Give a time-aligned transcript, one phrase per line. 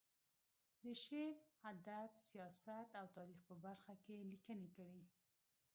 [0.83, 1.35] د شعر،
[1.71, 5.01] ادب، سیاست او تاریخ په برخه کې یې لیکنې کړې.